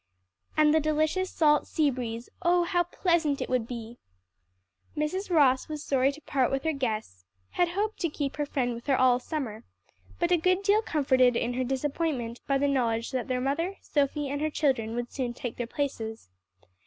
[0.57, 3.99] And the delicious salt sea breeze, oh, how pleasant it would be!
[4.97, 5.29] Mrs.
[5.29, 8.87] Ross was sorry to part with her guests, had hoped to keep her friend with
[8.87, 9.63] her all summer,
[10.17, 14.27] but a good deal comforted in her disappointment, by the knowledge that her mother, Sophie
[14.27, 16.31] and her children would soon take their places.